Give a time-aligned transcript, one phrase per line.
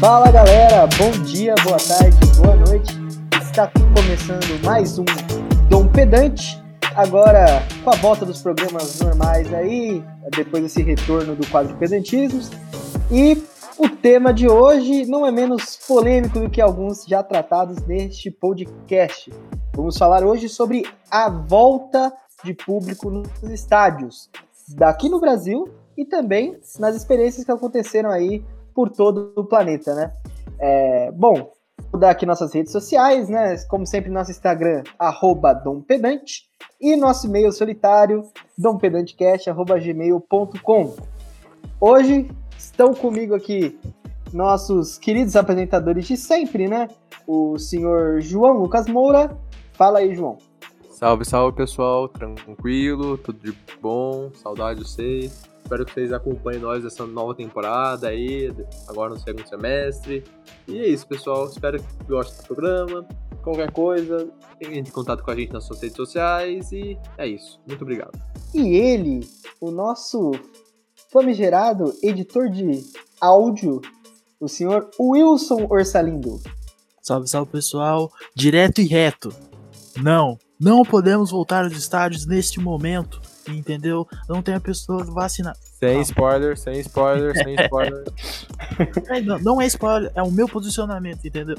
[0.00, 2.92] Fala galera, bom dia, boa tarde, boa noite.
[3.40, 5.04] Está começando mais um
[5.68, 6.60] Dom Pedante.
[6.96, 10.02] Agora com a volta dos programas normais aí,
[10.34, 12.50] depois desse retorno do quadro Pedantismos.
[13.12, 13.36] E
[14.02, 19.32] tema de hoje não é menos polêmico do que alguns já tratados neste podcast.
[19.76, 24.28] Vamos falar hoje sobre a volta de público nos estádios,
[24.70, 28.44] daqui no Brasil e também nas experiências que aconteceram aí
[28.74, 30.12] por todo o planeta, né?
[30.58, 31.52] É, bom,
[31.92, 33.56] vou dar aqui nossas redes sociais, né?
[33.68, 36.50] Como sempre, nosso Instagram, arroba dompedante,
[36.80, 38.24] e nosso e-mail solitário,
[38.58, 40.96] dompedantecast.gmail.com.
[41.80, 42.28] Hoje
[42.72, 43.78] estão comigo aqui
[44.32, 46.88] nossos queridos apresentadores de sempre, né?
[47.26, 49.38] O senhor João Lucas Moura.
[49.74, 50.38] Fala aí, João.
[50.90, 55.42] Salve, salve pessoal, tranquilo, tudo de bom, saudade de vocês.
[55.62, 58.52] Espero que vocês acompanhem nós nessa nova temporada aí,
[58.88, 60.24] agora no segundo semestre.
[60.66, 61.46] E é isso, pessoal.
[61.46, 63.06] Espero que gostem do programa.
[63.42, 64.28] Qualquer coisa,
[64.60, 66.72] entre em contato com a gente nas suas redes sociais.
[66.72, 67.60] E é isso.
[67.66, 68.18] Muito obrigado.
[68.54, 69.20] E ele,
[69.60, 70.32] o nosso
[71.12, 72.82] famigerado editor de
[73.20, 73.82] áudio,
[74.40, 76.40] o senhor Wilson Orsalindo.
[77.02, 79.32] Salve, salve pessoal, direto e reto.
[80.02, 84.08] Não, não podemos voltar aos estádios neste momento, entendeu?
[84.28, 85.58] Não tem a pessoa vacinada.
[85.78, 88.04] Sem spoiler, sem spoiler, sem spoiler.
[89.08, 91.56] É, não, não é spoiler, é o meu posicionamento, entendeu?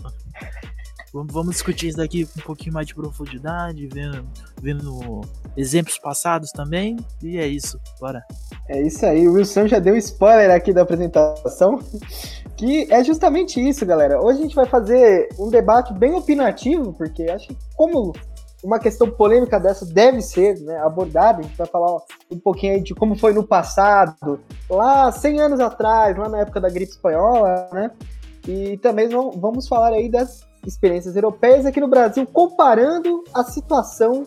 [1.13, 4.25] Vamos, discutir isso daqui com um pouquinho mais de profundidade, vendo,
[4.59, 5.21] vendo
[5.55, 6.97] exemplos passados também.
[7.21, 8.23] E é isso, bora.
[8.67, 11.77] É isso aí, o Wilson já deu spoiler aqui da apresentação,
[12.57, 14.19] que é justamente isso, galera.
[14.19, 18.13] Hoje a gente vai fazer um debate bem opinativo, porque acho que como
[18.63, 21.95] uma questão polêmica dessa deve ser né, abordada, a gente vai falar
[22.31, 26.59] um pouquinho aí de como foi no passado, lá 100 anos atrás, lá na época
[26.59, 27.91] da gripe espanhola, né?
[28.47, 34.25] E também vamos falar aí das experiências europeias aqui no Brasil, comparando a situação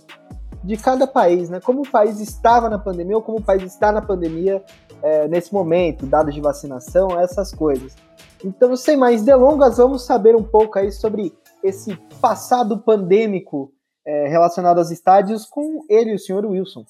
[0.62, 1.60] de cada país, né?
[1.60, 4.62] Como o país estava na pandemia ou como o país está na pandemia
[5.02, 7.94] é, nesse momento, dados de vacinação, essas coisas.
[8.44, 11.32] Então, sem mais delongas, vamos saber um pouco aí sobre
[11.62, 13.72] esse passado pandêmico
[14.04, 16.84] é, relacionado aos estádios com ele, o senhor Wilson.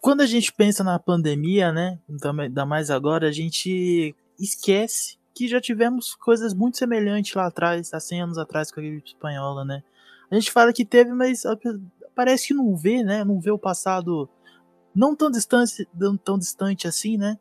[0.00, 1.98] Quando a gente pensa na pandemia, né,
[2.38, 8.00] ainda mais agora, a gente esquece que já tivemos coisas muito semelhantes lá atrás, há
[8.00, 9.82] 100 anos atrás com a gripe espanhola, né?
[10.30, 11.42] A gente fala que teve, mas
[12.14, 13.22] parece que não vê, né?
[13.22, 14.30] Não vê o passado
[14.94, 15.86] não tão distante,
[16.24, 17.38] tão distante assim, né?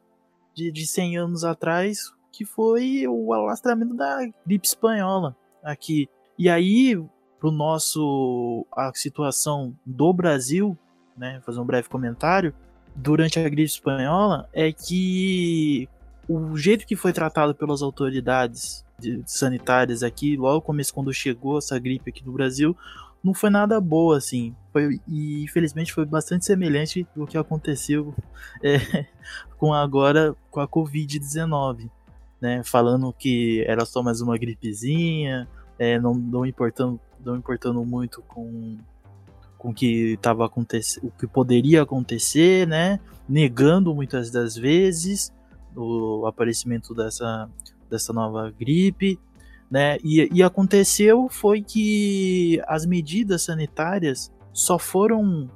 [0.53, 5.33] De, de 100 anos atrás, que foi o alastramento da gripe espanhola
[5.63, 6.09] aqui.
[6.37, 7.01] E aí,
[7.39, 10.77] pro nosso a situação do Brasil,
[11.15, 12.53] né, fazer um breve comentário,
[12.93, 15.87] durante a gripe espanhola é que
[16.27, 18.85] o jeito que foi tratado pelas autoridades
[19.25, 22.75] sanitárias aqui, logo no começo quando chegou essa gripe aqui no Brasil,
[23.23, 24.55] não foi nada boa, assim.
[24.71, 28.13] Foi, e infelizmente foi bastante semelhante do que aconteceu
[28.63, 29.05] é,
[29.57, 31.89] com agora com a Covid-19.
[32.41, 35.47] Né, falando que era só mais uma gripezinha,
[35.79, 38.77] é, não, não, importando, não importando muito com,
[39.57, 45.33] com que estava acontecendo, o que poderia acontecer, né, negando muitas das vezes
[45.75, 47.49] o aparecimento dessa,
[47.89, 49.19] dessa nova gripe,
[49.69, 49.97] né?
[50.03, 55.49] E, e aconteceu foi que as medidas sanitárias só foram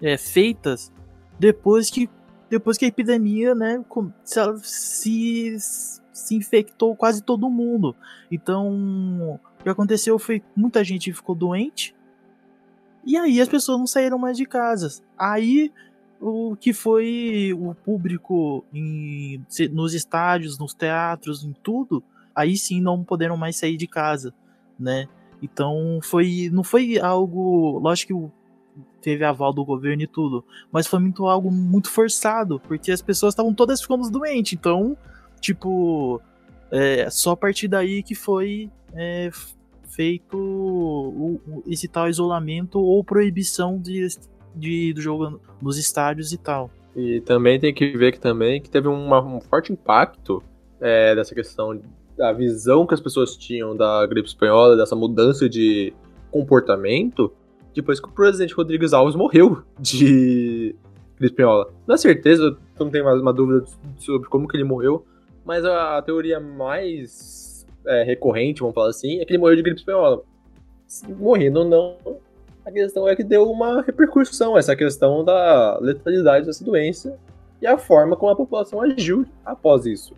[0.00, 0.92] é, feitas
[1.38, 2.08] depois que
[2.50, 3.84] depois que a epidemia, né,
[4.62, 5.54] se,
[6.10, 7.94] se infectou quase todo mundo.
[8.30, 11.94] Então, o que aconteceu foi muita gente ficou doente
[13.04, 15.02] e aí as pessoas não saíram mais de casa.
[15.16, 15.72] Aí
[16.20, 22.02] o que foi o público em, nos estádios, nos teatros, em tudo,
[22.34, 24.32] aí sim não poderam mais sair de casa,
[24.78, 25.08] né?
[25.42, 28.32] Então foi, não foi algo, lógico
[28.74, 33.00] que teve aval do governo e tudo, mas foi muito algo muito forçado, porque as
[33.00, 34.96] pessoas estavam todas ficando doentes, então,
[35.40, 36.20] tipo,
[36.70, 39.30] é, só a partir daí que foi é,
[39.88, 44.06] feito o, o, esse tal isolamento ou proibição de
[44.58, 46.70] de, do jogo nos estádios e tal.
[46.96, 50.42] E também tem que ver que também que teve uma, um forte impacto
[50.80, 51.80] é, dessa questão
[52.16, 55.94] da visão que as pessoas tinham da gripe espanhola, dessa mudança de
[56.30, 57.32] comportamento,
[57.72, 60.74] depois que o presidente Rodrigues Alves morreu de
[61.16, 61.72] gripe espanhola.
[61.86, 63.64] Na certeza, não tenho mais uma dúvida
[63.96, 65.06] sobre como que ele morreu,
[65.44, 69.78] mas a, teoria mais é, recorrente, vamos falar assim, é que ele morreu de gripe
[69.78, 70.22] espanhola.
[71.16, 71.96] Morrendo não,
[72.68, 77.18] a questão é que deu uma repercussão, essa questão da letalidade dessa doença
[77.62, 80.14] e a forma como a população agiu após isso.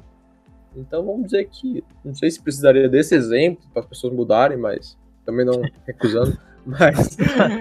[0.75, 4.99] Então vamos dizer que, não sei se precisaria desse exemplo para as pessoas mudarem, mas
[5.25, 6.37] também não recusando,
[6.67, 7.17] mas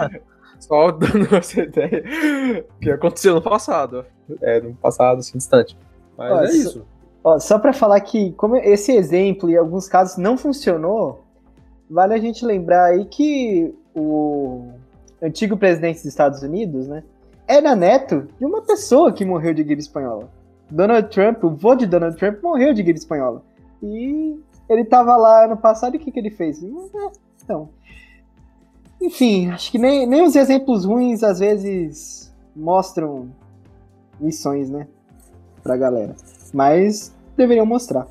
[0.59, 2.03] só dando essa ideia
[2.81, 4.05] que aconteceu no passado,
[4.41, 5.77] é, no passado, assim, distante.
[6.17, 6.85] Mas Olha, é isso.
[7.23, 11.23] Ó, só para falar que como esse exemplo em alguns casos não funcionou,
[11.87, 14.78] vale a gente lembrar aí que o
[15.21, 17.03] antigo presidente dos Estados Unidos, né,
[17.47, 20.29] era neto de uma pessoa que morreu de gripe espanhola.
[20.69, 23.43] Donald Trump, o vô de Donald Trump morreu de gripe espanhola.
[23.81, 24.39] E
[24.69, 26.61] ele tava lá ano passado e o que, que ele fez?
[27.43, 27.69] Então,
[29.01, 33.31] enfim, acho que nem, nem os exemplos ruins às vezes mostram
[34.21, 34.87] lições, né?
[35.63, 36.15] Pra galera.
[36.53, 38.07] Mas deveriam mostrar.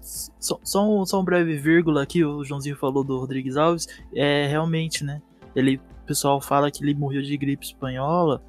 [0.00, 3.88] Só, só, um, só um breve vírgula aqui, o Joãozinho falou do Rodrigues Alves.
[4.14, 5.22] É realmente, né?
[5.54, 8.42] Ele, o pessoal fala que ele morreu de gripe espanhola,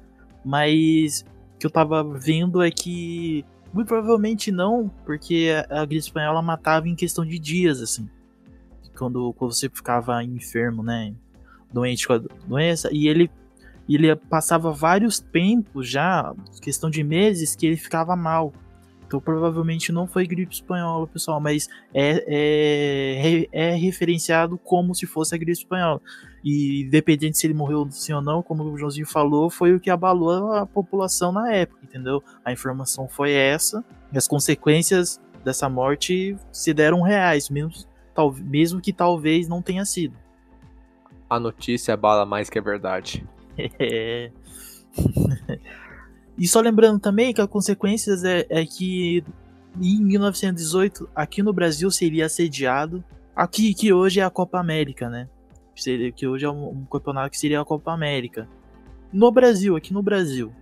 [0.44, 1.24] mas
[1.54, 6.40] o que eu tava vendo é que muito provavelmente não, porque a, a gripe espanhola
[6.40, 8.08] matava em questão de dias, assim.
[8.96, 11.14] Quando, quando você ficava enfermo, né?
[11.72, 13.30] Doente com a doença, e ele
[13.88, 18.52] ele passava vários tempos já, questão de meses, que ele ficava mal.
[19.14, 25.32] Então provavelmente não foi gripe espanhola, pessoal, mas é, é, é referenciado como se fosse
[25.36, 26.00] a gripe espanhola.
[26.42, 29.88] E independente se ele morreu sim ou não, como o Joãozinho falou, foi o que
[29.88, 32.24] abalou a população na época, entendeu?
[32.44, 37.72] A informação foi essa, e as consequências dessa morte se deram reais, mesmo,
[38.12, 40.16] tal, mesmo que talvez não tenha sido.
[41.30, 43.24] A notícia abala mais que a verdade.
[46.36, 49.24] E só lembrando também que as consequências é, é que
[49.80, 53.04] em 1918 aqui no Brasil seria assediado
[53.34, 55.28] aqui que hoje é a Copa América, né?
[56.14, 58.48] Que hoje é um, um campeonato que seria a Copa América.
[59.12, 60.52] No Brasil, aqui no Brasil.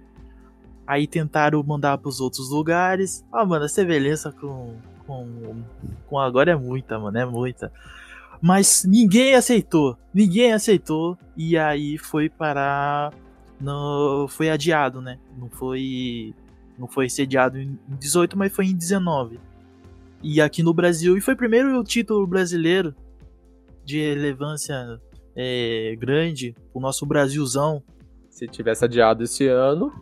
[0.86, 3.24] Aí tentaram mandar para os outros lugares.
[3.32, 4.74] Ah, mano, a semelhança com,
[5.06, 5.62] com,
[6.06, 7.72] com agora é muita, mano, é muita.
[8.40, 9.96] Mas ninguém aceitou.
[10.12, 11.16] Ninguém aceitou.
[11.36, 13.12] E aí foi parar.
[13.62, 15.18] No, foi adiado, né?
[15.38, 16.34] Não foi.
[16.76, 19.38] Não foi sediado em 18, mas foi em 19.
[20.22, 21.16] E aqui no Brasil.
[21.16, 22.94] E foi primeiro o título brasileiro
[23.84, 25.00] de relevância
[25.36, 26.56] é, grande.
[26.74, 27.82] O nosso Brasilzão.
[28.28, 29.92] Se tivesse adiado esse ano,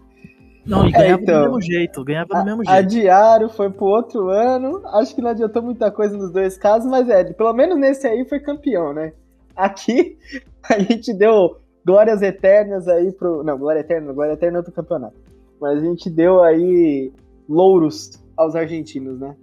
[0.64, 2.78] não, e ganhava é, então, do mesmo jeito, ganhava do mesmo jeito.
[2.78, 4.82] Adiaram, foi pro outro ano.
[4.86, 8.24] Acho que não adiantou muita coisa nos dois casos, mas é, pelo menos nesse aí
[8.24, 9.12] foi campeão, né?
[9.56, 10.16] Aqui
[10.68, 13.42] a gente deu glórias eternas aí pro.
[13.42, 15.16] Não, glória eterna, glória eterna é outro campeonato.
[15.60, 17.12] Mas a gente deu aí
[17.48, 19.36] louros aos argentinos, né?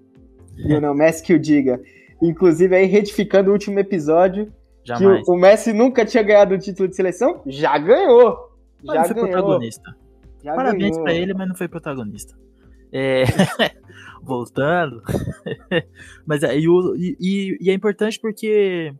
[0.57, 1.79] E não, Messi que o diga.
[2.21, 4.51] Inclusive aí retificando o último episódio,
[4.83, 5.23] Jamais.
[5.23, 8.49] que o, o Messi nunca tinha ganhado o título de seleção, já ganhou.
[8.83, 9.29] Já Mas ganhou.
[9.29, 9.95] protagonista.
[10.43, 12.35] Já Parabéns para ele, mas não foi protagonista.
[12.91, 13.23] É...
[14.23, 15.01] Voltando.
[16.25, 16.65] mas é, e,
[17.19, 18.93] e, e, é importante porque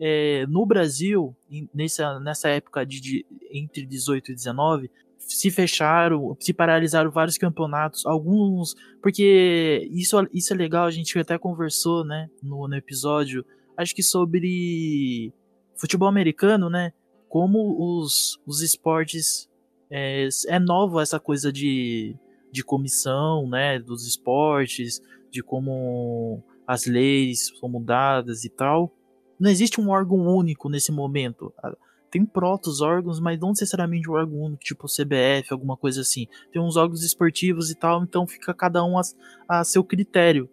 [0.00, 1.34] é, no Brasil,
[1.74, 8.06] nessa, nessa época de, de, entre 18 e 19, se fecharam, se paralisaram vários campeonatos,
[8.06, 8.74] alguns.
[9.02, 13.44] Porque isso, isso é legal, a gente até conversou né, no, no episódio,
[13.76, 15.32] acho que sobre
[15.76, 16.92] futebol americano, né?
[17.28, 19.48] Como os, os esportes
[19.90, 22.16] é, é novo essa coisa de,
[22.52, 25.00] de comissão, né, dos esportes,
[25.30, 28.92] de como as leis são mudadas e tal.
[29.38, 31.52] Não existe um órgão único nesse momento.
[31.62, 31.76] Ah,
[32.10, 36.26] tem protos órgãos, mas não necessariamente um órgão único, tipo CBF, alguma coisa assim.
[36.52, 39.02] Tem uns órgãos esportivos e tal, então fica cada um a,
[39.48, 40.48] a seu critério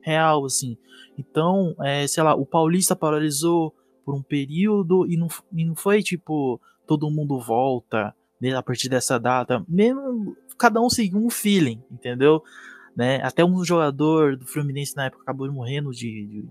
[0.00, 0.76] real, assim.
[1.18, 6.02] Então, é, sei lá, o Paulista paralisou por um período e não, e não foi
[6.02, 11.82] tipo todo mundo volta né, a partir dessa data, mesmo cada um seguiu um feeling,
[11.90, 12.42] entendeu?
[12.96, 13.20] Né?
[13.22, 16.48] Até um jogador do Fluminense na época acabou morrendo de, de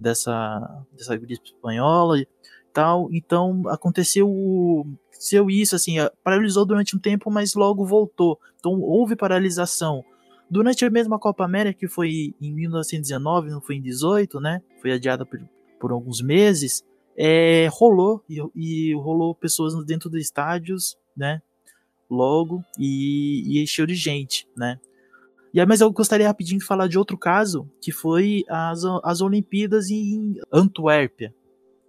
[0.00, 2.26] dessa dessa gripe espanhola e
[2.72, 3.08] tal.
[3.12, 8.38] Então aconteceu aconteceu isso assim, paralisou durante um tempo, mas logo voltou.
[8.58, 10.04] Então houve paralisação.
[10.50, 14.60] Durante a mesma Copa América, que foi em 1919, não foi em 18, né?
[14.80, 15.40] Foi adiada por,
[15.78, 16.82] por alguns meses.
[17.16, 21.42] É, rolou e, e rolou pessoas dentro dos estádios né?
[22.08, 24.80] Logo e, e encheu de gente, né?
[25.52, 29.20] E aí, mas eu gostaria rapidinho de falar de outro caso, que foi as, as
[29.20, 31.34] Olimpíadas em Antuérpia,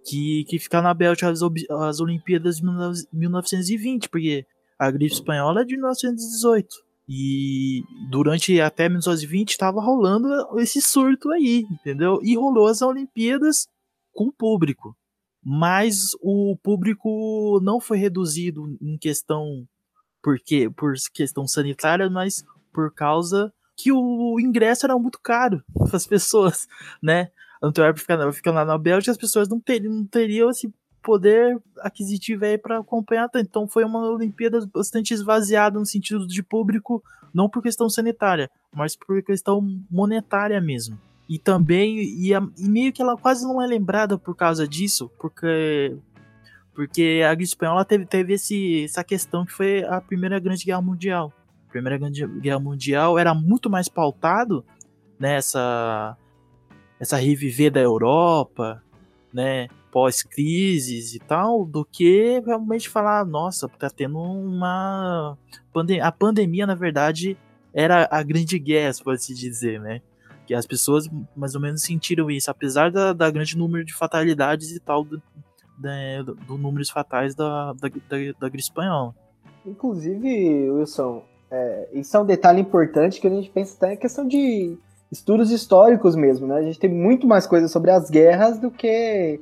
[0.04, 1.40] que, que fica na Bélgica as,
[1.70, 2.64] as Olimpíadas de
[3.12, 4.44] 1920, porque
[4.78, 6.68] a gripe espanhola é de 1918.
[7.08, 10.28] E durante até 1920 estava rolando
[10.58, 12.20] esse surto aí, entendeu?
[12.22, 13.68] E rolou as Olimpíadas
[14.12, 14.96] com público.
[15.44, 19.66] Mas o público não foi reduzido em questão
[20.22, 26.06] porque por questão sanitária, mas por causa que o ingresso era muito caro para as
[26.06, 26.68] pessoas,
[27.02, 27.30] né?
[27.62, 32.44] Antwerp fica, fica lá na Bélgica, as pessoas não teriam, não teriam esse poder aquisitivo
[32.44, 33.28] aí para acompanhar.
[33.36, 37.02] Então foi uma Olimpíada bastante esvaziada no sentido de público,
[37.32, 39.60] não por questão sanitária, mas por questão
[39.90, 40.98] monetária mesmo.
[41.28, 45.10] E também, e, a, e meio que ela quase não é lembrada por causa disso,
[45.18, 45.96] porque
[46.74, 50.80] porque a gripe espanhola teve, teve esse, essa questão que foi a Primeira Grande Guerra
[50.80, 51.30] Mundial.
[51.72, 54.64] Primeira Guerra Mundial era muito mais pautado
[55.18, 56.16] nessa
[57.00, 58.80] essa reviver da Europa,
[59.32, 65.36] né, pós-crises e tal, do que realmente falar, nossa, tá tendo uma
[65.72, 66.06] pandemia.
[66.06, 67.36] A pandemia, na verdade,
[67.74, 70.00] era a grande guerra, pode-se dizer, né?
[70.46, 74.70] Que as pessoas mais ou menos sentiram isso, apesar da, da grande número de fatalidades
[74.70, 75.20] e tal, do,
[75.76, 79.12] né, do, do números fatais da, da, da, da gripe espanhola.
[79.66, 84.26] Inclusive, Wilson, é, isso é um detalhe importante que a gente pensa até em questão
[84.26, 84.74] de
[85.10, 86.56] estudos históricos mesmo, né?
[86.56, 89.38] A gente tem muito mais coisas sobre as guerras do que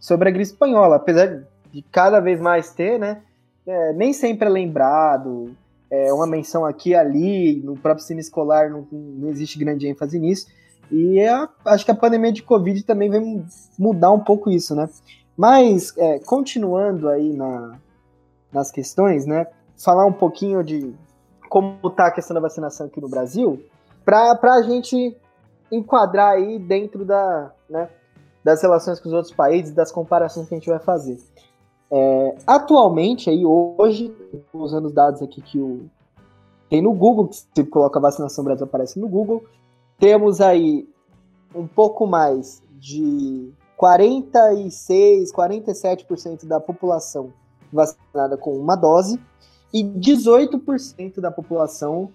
[0.00, 3.22] sobre a gripe espanhola, apesar de cada vez mais ter, né?
[3.64, 5.54] É, nem sempre é lembrado,
[5.88, 10.18] é uma menção aqui e ali, no próprio cine escolar não, não existe grande ênfase
[10.18, 10.48] nisso.
[10.90, 13.20] E é, acho que a pandemia de Covid também vai
[13.78, 14.88] mudar um pouco isso, né?
[15.36, 17.78] Mas, é, continuando aí na,
[18.52, 19.46] nas questões, né?
[19.76, 20.92] Falar um pouquinho de
[21.52, 23.62] como está a questão da vacinação aqui no Brasil,
[24.06, 25.14] para a gente
[25.70, 27.90] enquadrar aí dentro da, né,
[28.42, 31.20] das relações com os outros países, das comparações que a gente vai fazer.
[31.90, 34.16] É, atualmente, aí, hoje,
[34.50, 35.90] usando os dados aqui que o,
[36.70, 39.44] tem no Google, que se coloca vacinação Brasil aparece no Google,
[39.98, 40.88] temos aí
[41.54, 47.30] um pouco mais de 46, 47% da população
[47.70, 49.20] vacinada com uma dose
[49.72, 52.10] e 18% da população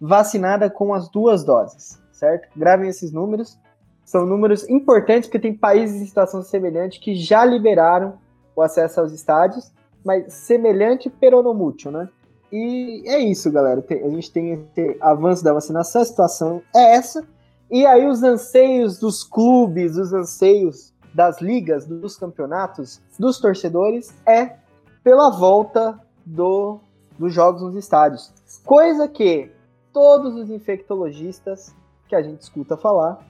[0.00, 2.48] vacinada com as duas doses, certo?
[2.56, 3.58] Gravem esses números.
[4.04, 8.14] São números importantes porque tem países em situação semelhante que já liberaram
[8.56, 9.70] o acesso aos estádios,
[10.04, 12.08] mas semelhante peronomútil, né?
[12.52, 13.84] E é isso, galera.
[13.88, 17.24] a gente tem esse avanço da vacinação, a situação é essa.
[17.70, 24.56] E aí os anseios dos clubes, os anseios das ligas, dos campeonatos, dos torcedores é
[25.04, 26.80] pela volta do,
[27.20, 28.32] dos jogos nos estádios.
[28.64, 29.50] Coisa que
[29.92, 31.74] todos os infectologistas
[32.08, 33.20] que a gente escuta falar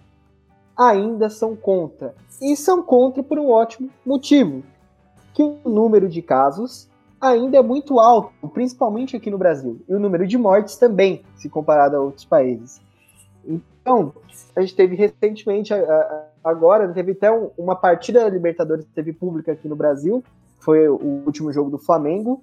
[0.79, 2.15] ainda são contra.
[2.41, 4.63] E são contra por um ótimo motivo:
[5.35, 6.89] que o número de casos
[7.21, 11.51] ainda é muito alto, principalmente aqui no Brasil, e o número de mortes também, se
[11.51, 12.81] comparado a outros países.
[13.45, 14.15] Então,
[14.57, 15.75] a gente teve recentemente,
[16.43, 20.25] agora, teve até uma partida da Libertadores que teve pública aqui no Brasil,
[20.61, 22.43] foi o último jogo do Flamengo,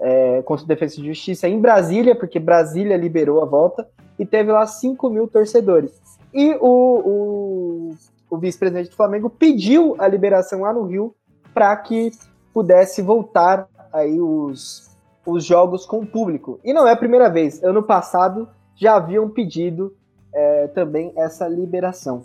[0.00, 3.88] é, contra o Defesa de Justiça em Brasília, porque Brasília liberou a volta,
[4.18, 5.92] e teve lá 5 mil torcedores.
[6.32, 6.68] E o,
[7.04, 7.90] o,
[8.30, 11.14] o vice-presidente do Flamengo pediu a liberação lá no Rio
[11.52, 12.10] para que
[12.52, 14.90] pudesse voltar aí os,
[15.26, 16.60] os jogos com o público.
[16.64, 17.62] E não é a primeira vez.
[17.62, 19.94] Ano passado já haviam pedido
[20.32, 22.24] é, também essa liberação.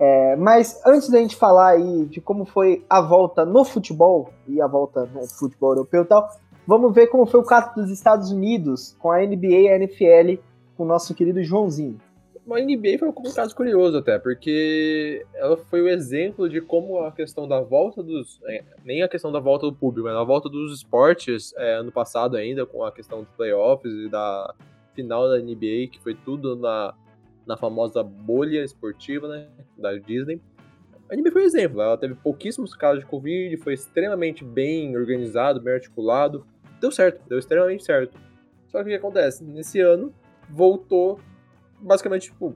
[0.00, 4.60] É, mas antes da gente falar aí de como foi a volta no futebol e
[4.60, 6.30] a volta no futebol europeu e tal,
[6.68, 10.42] vamos ver como foi o caso dos Estados Unidos com a NBA e a NFL
[10.76, 11.98] com o nosso querido Joãozinho.
[12.50, 17.12] A NBA foi um caso curioso até, porque ela foi o exemplo de como a
[17.12, 18.40] questão da volta dos.
[18.44, 21.90] É, nem a questão da volta do público, mas a volta dos esportes é, ano
[21.90, 24.54] passado ainda, com a questão dos playoffs e da
[24.94, 26.94] final da NBA, que foi tudo na
[27.46, 29.46] na famosa bolha esportiva, né,
[29.76, 30.38] da Disney.
[31.10, 35.58] A NBA foi um exemplo, ela teve pouquíssimos casos de Covid, foi extremamente bem organizado,
[35.58, 36.46] bem articulado,
[36.80, 38.18] deu certo, deu extremamente certo.
[38.68, 39.44] Só que o que acontece?
[39.44, 40.12] Nesse ano,
[40.50, 41.20] voltou
[41.80, 42.54] basicamente, tipo,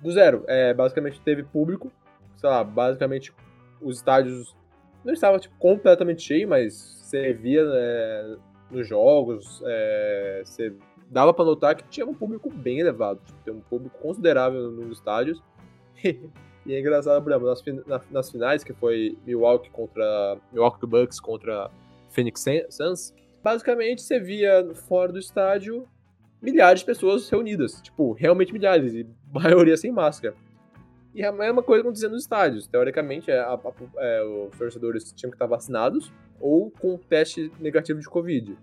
[0.00, 0.44] do zero.
[0.46, 1.90] É, basicamente teve público,
[2.36, 3.32] sei lá, basicamente
[3.80, 4.56] os estádios
[5.04, 8.36] não estavam tipo, completamente cheios, mas você via é,
[8.70, 10.72] nos jogos, é, você
[11.10, 14.98] dava para notar que tinha um público bem elevado, tipo, tem um público considerável nos
[14.98, 15.42] estádios.
[16.04, 21.70] e é engraçado, por exemplo, nas, nas, finais, que foi Milwaukee contra Milwaukee Bucks contra
[22.10, 25.86] Phoenix Suns, basicamente você via fora do estádio
[26.40, 30.34] milhares de pessoas reunidas, tipo, realmente milhares, e maioria sem máscara.
[31.14, 32.66] E a mesma coisa acontecia nos estádios.
[32.66, 37.98] Teoricamente, a, a, a, é, os torcedores tinham que estar vacinados ou com teste negativo
[37.98, 38.56] de Covid.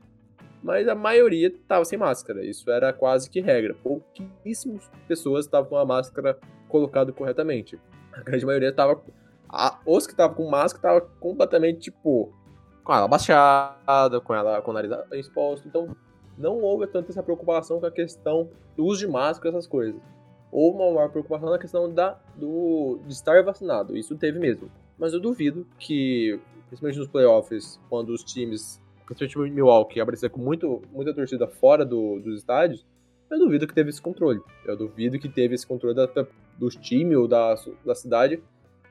[0.63, 2.45] mas a maioria estava sem máscara.
[2.45, 3.73] Isso era quase que regra.
[3.73, 6.39] Pouquíssimas pessoas estavam com a máscara
[6.69, 7.79] colocada corretamente.
[8.13, 9.01] A grande maioria estava.
[9.85, 12.33] Os que estavam com máscara estavam completamente, tipo,
[12.85, 15.67] com ela baixada, com ela com o nariz exposto.
[15.67, 15.95] Então,
[16.37, 19.99] não houve tanta essa preocupação com a questão do uso de máscara, essas coisas.
[20.51, 23.97] Houve uma maior preocupação na questão da, do, de estar vacinado.
[23.97, 24.69] Isso teve mesmo.
[24.97, 30.81] Mas eu duvido que, principalmente nos playoffs, quando os times principalmente Milwaukee, aparecer com muito,
[30.91, 32.85] muita torcida fora do, dos estádios,
[33.29, 34.41] eu duvido que teve esse controle.
[34.65, 36.07] Eu duvido que teve esse controle da,
[36.81, 38.41] times ou da, da cidade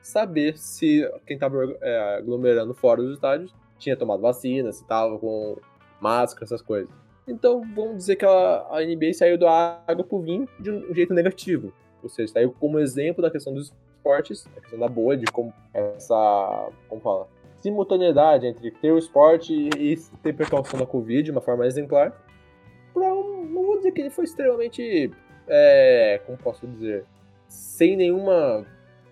[0.01, 3.53] saber se quem estava é, aglomerando fora dos estádios
[3.85, 5.57] tinha tomado vacina, se estava com
[6.01, 6.89] máscara, essas coisas.
[7.27, 11.73] Então, vamos dizer que a, NBA saiu da água pro vinho de um jeito negativo.
[12.03, 15.51] Ou seja, saiu como exemplo da questão dos esportes, a questão da boa, de como
[15.73, 16.69] essa.
[16.87, 17.27] Como fala?
[17.61, 22.13] simultaneidade entre ter o esporte e ter precaução da Covid de uma forma exemplar.
[22.93, 25.11] Pra um, não vou dizer que ele foi extremamente.
[25.47, 27.05] É, como posso dizer?
[27.47, 28.65] Sem nenhuma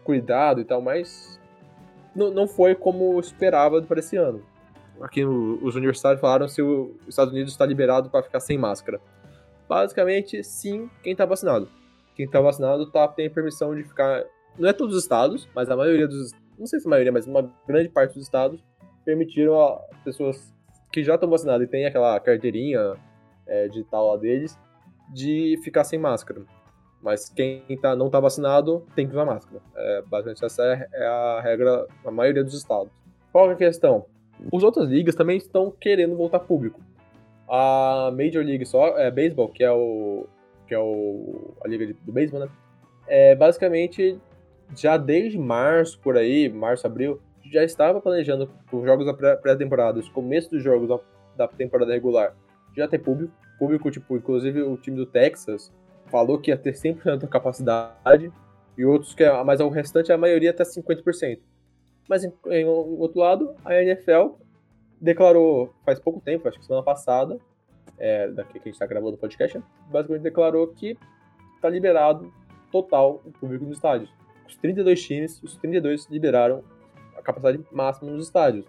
[0.04, 1.40] cuidado e tal, mas
[2.16, 4.44] não, não foi como esperava para esse ano.
[5.04, 9.00] Aqui no, os universitários falaram se os Estados Unidos está liberado para ficar sem máscara.
[9.70, 11.70] Basicamente, sim, quem está vacinado.
[12.16, 14.24] Quem está vacinado tá, tem permissão de ficar.
[14.58, 17.28] Não é todos os estados, mas a maioria dos não sei se a maioria, mas
[17.28, 18.64] uma grande parte dos estados
[19.04, 20.54] permitiram a pessoas
[20.92, 22.96] que já estão vacinadas e têm aquela carteirinha
[23.48, 24.58] é, digital lá deles
[25.12, 26.44] de ficar sem máscara.
[27.02, 29.62] Mas quem tá, não está vacinado tem que usar máscara.
[29.76, 32.94] É, basicamente, essa é, a regra na maioria dos estados.
[33.32, 34.06] Qual é a questão?
[34.52, 36.82] As outras ligas também estão querendo voltar público.
[37.48, 40.26] A Major League só, é, Baseball, que é o
[40.68, 42.50] que é o, a liga de, do beisebol, né?
[43.06, 44.20] É, basicamente
[44.76, 47.22] já desde março, por aí, março, abril,
[47.52, 51.02] já estava planejando os jogos da pré-temporada, os começos dos jogos
[51.36, 52.34] da temporada regular,
[52.76, 53.34] já ter público.
[53.60, 55.72] Público, tipo, inclusive o time do Texas
[56.08, 58.32] falou que ia ter 100% da capacidade,
[58.78, 61.40] e outros que, mas o restante, a maioria até 50%.
[62.08, 64.36] Mas, em, em outro lado, a NFL
[65.00, 67.40] declarou, faz pouco tempo, acho que semana passada,
[67.98, 70.98] é, daqui que a gente está gravando o podcast, basicamente declarou que
[71.56, 72.32] está liberado
[72.72, 74.10] total o público nos estádios
[74.54, 76.64] os 32 times, os 32 liberaram
[77.18, 78.66] a capacidade máxima nos estádios.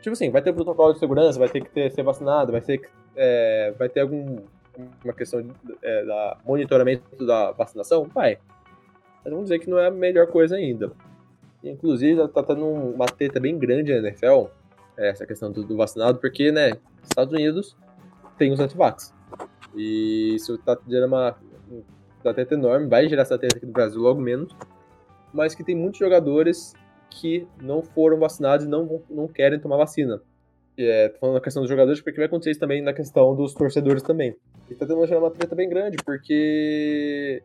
[0.00, 2.88] Tipo assim, vai ter protocolo de segurança, vai ter que ter, ser vacinado, vai ter,
[3.16, 4.38] é, vai ter algum
[5.04, 5.50] uma questão de,
[5.82, 8.04] é, da monitoramento da vacinação?
[8.04, 8.38] Vai.
[9.24, 10.92] Mas vamos dizer que não é a melhor coisa ainda.
[11.62, 14.46] Inclusive, tá tendo uma treta bem grande na NFL,
[14.96, 17.76] essa questão do, do vacinado, porque, né, Estados Unidos
[18.36, 19.14] tem os antivax.
[19.74, 21.36] E isso tá gerando uma,
[22.24, 24.54] uma treta enorme, vai gerar essa treta aqui no Brasil logo menos
[25.32, 26.74] mas que tem muitos jogadores
[27.10, 30.20] que não foram vacinados e não, não querem tomar vacina.
[30.76, 33.52] É, tô falando na questão dos jogadores, porque vai acontecer isso também na questão dos
[33.52, 34.36] torcedores também.
[34.70, 37.42] E tá tendo uma treta bem grande, porque.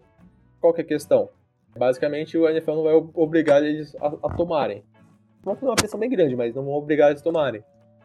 [0.62, 1.30] Qual que é a questão?
[1.76, 4.84] Basicamente, o NFL não vai obrigar eles a, a tomarem.
[5.46, 7.64] Não é uma pressão bem grande, mas não vão obrigar eles a tomarem.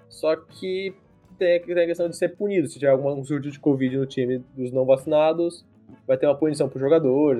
[0.09, 0.95] Só que
[1.39, 2.67] tem, tem a questão de ser punido.
[2.67, 5.65] Se tiver algum surto de Covid no time dos não vacinados,
[6.07, 7.37] vai ter uma punição pro jogador,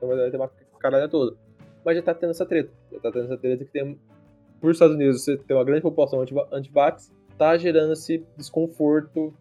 [0.00, 1.36] vai ter uma caralho toda
[1.84, 2.70] mas já tá tendo essa treta.
[2.92, 3.98] Já tá tendo essa treta que tem,
[4.60, 9.32] por Estados Unidos, você tem uma grande população anti-vax, tá gerando esse desconforto,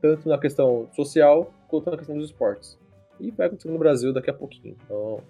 [0.00, 2.78] tanto na questão social, quanto na questão dos esportes.
[3.20, 4.76] E vai acontecer no Brasil daqui a pouquinho.
[4.84, 5.20] Então,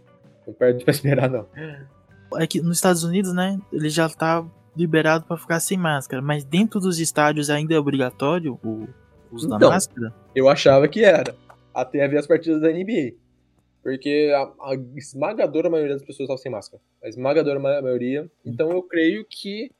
[0.46, 1.46] não perde pra esperar, não.
[2.38, 4.44] É que nos Estados Unidos, né, ele já tá
[4.76, 8.86] liberado para ficar sem máscara, mas dentro dos estádios ainda é obrigatório o
[9.32, 10.14] uso então, da máscara?
[10.34, 11.34] Eu achava que era.
[11.74, 13.14] Até haver as partidas da NBA.
[13.82, 16.82] Porque a, a, esmagadora maioria das pessoas estavam sem máscara.
[17.02, 18.30] A esmagadora maioria.
[18.44, 19.70] Então eu creio que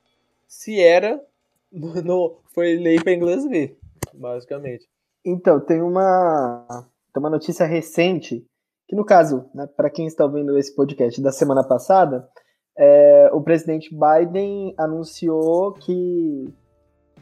[0.47, 1.21] se era,
[1.73, 3.77] no, foi lei para inglês ver,
[4.15, 4.87] basicamente.
[5.25, 8.47] Então, tem uma, tem uma notícia recente,
[8.89, 12.29] que no caso, né, para quem está ouvindo esse podcast da semana passada,
[12.77, 16.53] é, o presidente Biden anunciou que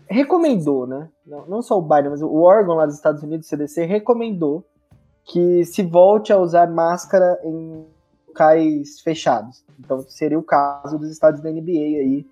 [0.06, 1.08] recomendou, né?
[1.26, 4.64] Não, não só o Biden, mas o órgão lá dos Estados Unidos, o CDC, recomendou
[5.24, 7.86] que se volte a usar máscara em
[8.28, 9.64] locais fechados.
[9.78, 12.26] Então seria o caso dos estados da NBA aí.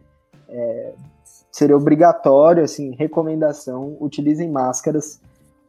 [0.48, 0.94] É,
[1.50, 5.20] seria obrigatório, assim, recomendação, utilizem máscaras,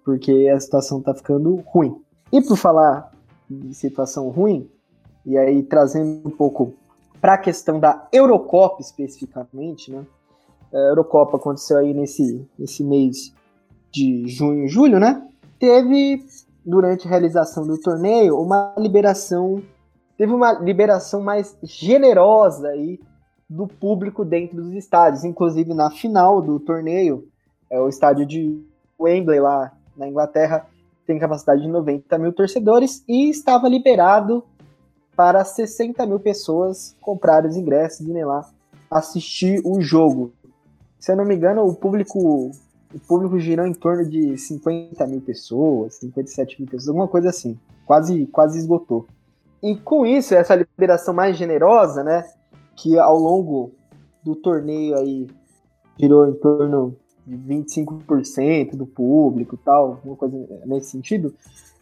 [0.03, 1.95] porque a situação está ficando ruim.
[2.31, 3.12] E por falar
[3.59, 4.69] de situação ruim,
[5.25, 6.73] e aí trazendo um pouco
[7.21, 10.05] para a questão da Eurocopa especificamente, né?
[10.73, 13.33] A Eurocopa aconteceu aí nesse, nesse mês
[13.91, 15.25] de junho, julho, né?
[15.59, 16.25] Teve
[16.65, 19.61] durante a realização do torneio, uma liberação
[20.17, 22.99] teve uma liberação mais generosa aí
[23.49, 27.27] do público dentro dos estádios, inclusive na final do torneio,
[27.69, 28.61] é, o estádio de
[28.99, 30.67] Wembley lá na Inglaterra
[31.13, 34.43] tem capacidade de 90 mil torcedores e estava liberado
[35.15, 38.49] para 60 mil pessoas comprar os ingressos e irem lá
[38.89, 40.33] assistir o jogo.
[40.99, 42.51] Se eu não me engano, o público
[42.93, 47.57] o público girou em torno de 50 mil pessoas, 57 mil pessoas, alguma coisa assim.
[47.85, 49.07] Quase, quase esgotou.
[49.63, 52.23] E com isso, essa liberação mais generosa, né?
[52.75, 53.71] Que ao longo
[54.23, 55.27] do torneio aí
[55.99, 61.33] girou em torno de 25% do público tal, alguma coisa nesse sentido.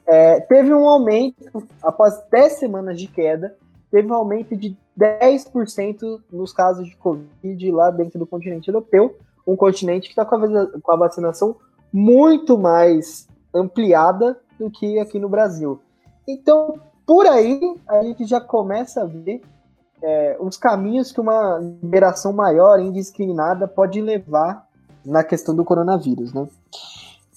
[0.06, 3.56] É, teve um aumento, após 10 semanas de queda,
[3.90, 9.56] teve um aumento de 10% nos casos de Covid lá dentro do continente europeu, um
[9.56, 11.56] continente que está com, a vacinação
[11.92, 15.80] muito mais ampliada do que aqui no Brasil.
[16.28, 19.42] Então, por aí, a gente já começa a ver
[20.02, 24.68] é, os caminhos que uma liberação maior, indiscriminada, pode levar
[25.06, 26.48] na questão do coronavírus, né?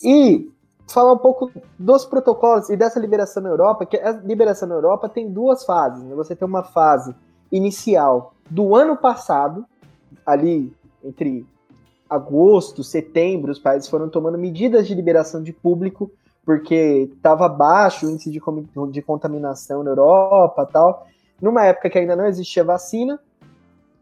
[0.03, 0.51] E
[0.89, 5.09] falar um pouco dos protocolos e dessa liberação na Europa, que a liberação na Europa
[5.09, 6.03] tem duas fases.
[6.05, 6.15] Né?
[6.15, 7.15] Você tem uma fase
[7.51, 9.65] inicial do ano passado,
[10.27, 10.73] ali
[11.03, 11.47] entre
[12.09, 16.11] agosto, setembro, os países foram tomando medidas de liberação de público,
[16.45, 18.41] porque estava baixo o índice de,
[18.91, 21.07] de contaminação na Europa tal.
[21.41, 23.19] Numa época que ainda não existia vacina.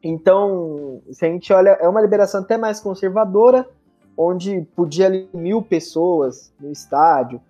[0.03, 3.69] Então, se a gente olha, é uma liberação até mais conservadora,
[4.17, 7.41] onde podia ali mil pessoas no estádio,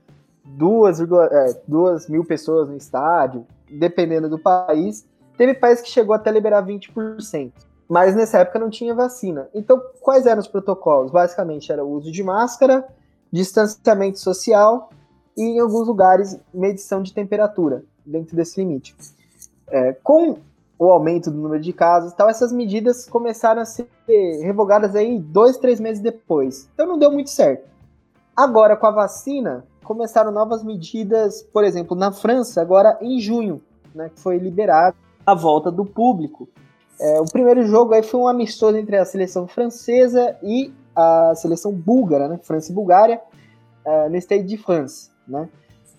[0.44, 5.06] duas, é, duas mil pessoas no estádio, dependendo do país.
[5.36, 7.52] Teve país que chegou até liberar 20%.
[7.88, 9.48] Mas nessa época não tinha vacina.
[9.54, 11.10] Então, quais eram os protocolos?
[11.10, 12.86] Basicamente, era o uso de máscara,
[13.30, 14.90] distanciamento social
[15.36, 18.94] e, em alguns lugares, medição de temperatura, dentro desse limite.
[19.68, 20.38] É, com
[20.78, 23.87] o aumento do número de casos tal, essas medidas começaram a ser
[24.42, 26.68] revogadas aí dois, três meses depois.
[26.74, 27.68] Então não deu muito certo.
[28.37, 33.61] Agora, com a vacina, começaram novas medidas, por exemplo, na França, agora em junho,
[33.94, 36.48] né, que foi liberado a volta do público.
[37.00, 41.72] É, o primeiro jogo aí foi um amistoso entre a seleção francesa e a seleção
[41.72, 43.20] búlgara, né, França e Bulgária,
[43.85, 45.11] é, no Stade de France.
[45.26, 45.48] Né?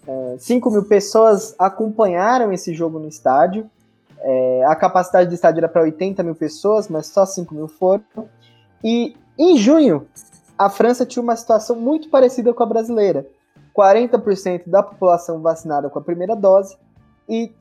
[0.07, 3.69] É, 5 mil pessoas acompanharam esse jogo no estádio.
[4.25, 8.03] É, a capacidade do estádio era para 80 mil pessoas, mas só 5 mil foram.
[8.81, 10.07] E em junho,
[10.57, 13.27] a França tinha uma situação muito parecida com a brasileira:
[13.75, 16.77] 40% da população vacinada com a primeira dose
[17.27, 17.51] e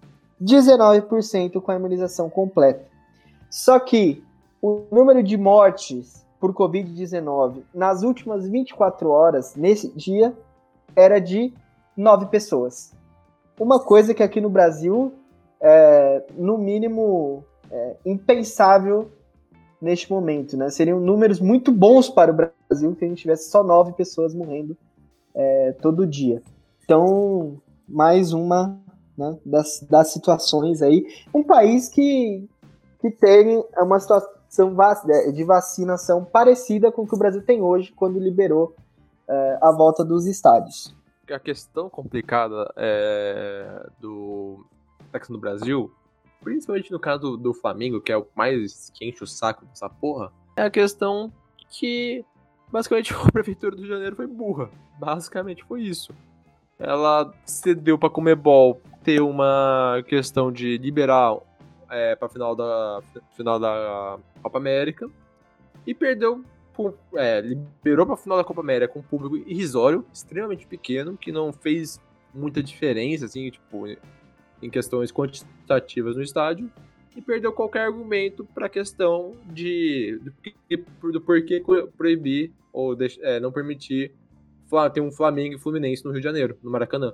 [0.40, 2.85] 19% com a imunização completa.
[3.51, 4.25] Só que
[4.61, 10.33] o número de mortes por Covid-19 nas últimas 24 horas, nesse dia,
[10.94, 11.53] era de
[11.96, 12.92] 9 pessoas.
[13.59, 15.12] Uma coisa que aqui no Brasil
[15.62, 19.09] é, no mínimo, é, impensável
[19.81, 20.68] neste momento, né?
[20.70, 24.77] Seriam números muito bons para o Brasil que a gente tivesse só nove pessoas morrendo
[25.35, 26.42] é, todo dia.
[26.85, 28.79] Então, mais uma
[29.16, 31.07] né, das, das situações aí.
[31.33, 32.48] Um país que,
[33.01, 34.33] que tem uma situação
[35.33, 38.75] de vacinação parecida com o que o Brasil tem hoje quando liberou
[39.29, 40.94] é, a volta dos estádios.
[41.31, 44.66] A questão complicada é, do,
[45.12, 45.92] aqui no Brasil,
[46.42, 50.33] principalmente no caso do, Flamengo, que é o mais que enche o saco dessa porra,
[50.57, 51.33] é a questão
[51.68, 52.25] que
[52.70, 54.70] basicamente a prefeitura do Rio de Janeiro foi burra.
[54.98, 56.12] Basicamente foi isso.
[56.79, 61.37] Ela cedeu pra Comebol ter uma questão de liberar
[61.90, 63.01] é, pra final da,
[63.37, 65.09] final da Copa América
[65.87, 66.44] e perdeu
[67.14, 71.53] é, liberou pra final da Copa América com um público irrisório, extremamente pequeno, que não
[71.53, 72.01] fez
[72.35, 73.87] muita diferença, assim, tipo,
[74.62, 76.70] em questões quantitativas no estádio
[77.16, 80.18] e perdeu qualquer argumento para a questão de
[81.01, 81.62] do, do porquê
[81.96, 84.12] proibir ou é, não permitir
[84.94, 87.12] ter um Flamengo e Fluminense no Rio de Janeiro, no Maracanã.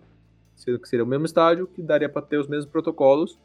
[0.54, 3.38] Sendo que seria o mesmo estádio, que daria para ter os mesmos protocolos.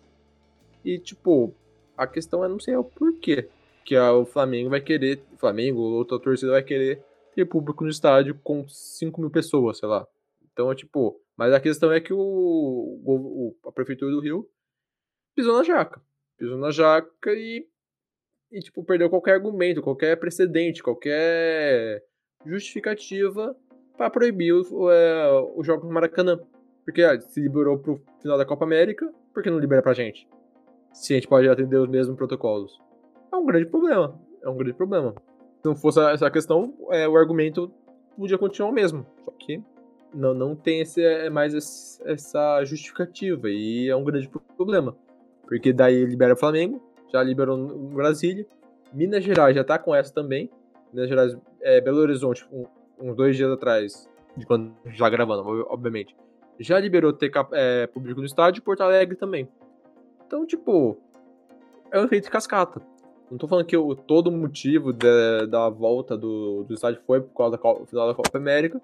[0.86, 1.54] E, tipo,
[1.98, 3.50] a questão é não sei o porquê
[3.84, 7.04] que o Flamengo vai querer, Flamengo ou outra torcida vai querer
[7.36, 10.06] ter público no estádio com 5 mil pessoas, sei lá.
[10.52, 14.50] Então, é tipo, mas a questão é que o, o, a prefeitura do Rio
[15.36, 16.02] pisou na jaca.
[16.38, 17.68] Pisou na jaca e,
[18.50, 22.02] e tipo, perdeu qualquer argumento, qualquer precedente, qualquer
[22.46, 23.54] justificativa
[23.98, 26.40] para proibir o, é, o jogo no Maracanã.
[26.86, 30.26] Porque ah, se liberou pro final da Copa América, por que não libera pra gente?
[30.94, 32.80] Se a gente pode atender os mesmos protocolos.
[33.34, 34.18] É um grande problema.
[34.42, 35.14] É um grande problema.
[35.60, 37.70] Se não fosse essa questão, é, o argumento
[38.16, 39.06] podia continuar o mesmo.
[39.26, 39.62] Só que
[40.14, 44.96] não, não tem esse, é mais essa justificativa e é um grande problema.
[45.48, 48.46] Porque daí libera o Flamengo, já liberou no Brasília,
[48.94, 50.50] Minas Gerais já tá com essa também.
[50.92, 52.66] Minas Gerais, é, Belo Horizonte, um,
[53.00, 56.16] uns dois dias atrás, de quando já gravando, obviamente,
[56.60, 59.50] já liberou ter é, público no estádio e Porto Alegre também.
[60.26, 60.98] Então, tipo,
[61.92, 62.82] é um efeito de cascata.
[63.30, 67.22] Não tô falando que o, todo o motivo de, da volta do, do estádio foi
[67.22, 68.80] por causa do final da Copa América,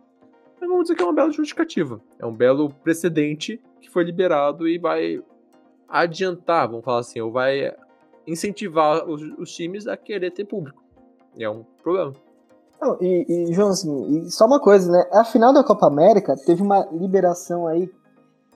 [0.59, 2.01] mas vamos dizer que é uma bela justificativa.
[2.17, 5.21] É um belo precedente que foi liberado e vai
[5.87, 7.73] adiantar, vamos falar assim, ou vai
[8.27, 10.83] incentivar os, os times a querer ter público.
[11.35, 12.13] E é um problema.
[12.81, 15.09] Não, e, e, João, assim, e só uma coisa, né?
[15.11, 17.91] A final da Copa América teve uma liberação aí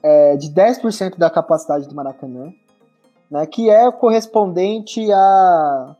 [0.02, 2.52] é, de 10% da capacidade do Maracanã,
[3.30, 3.46] né?
[3.46, 5.96] Que é correspondente a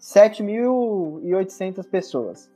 [0.00, 2.50] 7.800 pessoas.